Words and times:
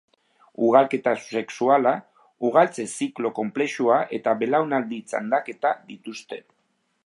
Ugalketa 0.67 1.11
sexuala, 1.39 1.91
ugaltze-ziklo 2.49 3.33
konplexua 3.41 3.99
eta 4.19 4.33
belaunaldi-txandaketa 4.41 5.77
dituzte. 5.93 6.45